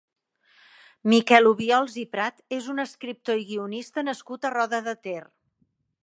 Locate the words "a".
4.47-4.51